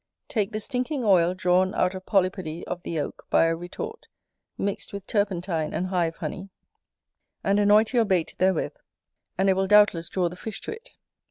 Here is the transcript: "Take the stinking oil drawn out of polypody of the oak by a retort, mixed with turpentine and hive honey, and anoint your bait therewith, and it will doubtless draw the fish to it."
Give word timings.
"Take 0.27 0.51
the 0.51 0.59
stinking 0.59 1.03
oil 1.05 1.35
drawn 1.35 1.75
out 1.75 1.93
of 1.93 2.07
polypody 2.07 2.65
of 2.65 2.81
the 2.81 2.99
oak 2.99 3.27
by 3.29 3.45
a 3.45 3.55
retort, 3.55 4.07
mixed 4.57 4.93
with 4.93 5.05
turpentine 5.05 5.75
and 5.75 5.85
hive 5.89 6.15
honey, 6.15 6.49
and 7.43 7.59
anoint 7.59 7.93
your 7.93 8.03
bait 8.05 8.33
therewith, 8.39 8.75
and 9.37 9.47
it 9.47 9.53
will 9.53 9.67
doubtless 9.67 10.09
draw 10.09 10.27
the 10.27 10.35
fish 10.35 10.59
to 10.61 10.71
it." 10.71 10.89